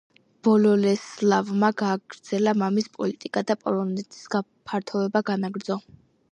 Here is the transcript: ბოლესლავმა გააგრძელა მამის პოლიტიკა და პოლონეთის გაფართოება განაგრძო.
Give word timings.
ბოლესლავმა 0.45 1.69
გააგრძელა 1.81 2.55
მამის 2.63 2.89
პოლიტიკა 2.97 3.45
და 3.53 3.59
პოლონეთის 3.67 4.27
გაფართოება 4.39 5.27
განაგრძო. 5.33 5.83